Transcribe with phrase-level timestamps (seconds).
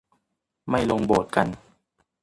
[0.69, 1.47] ไม่ลงโบสถ์กัน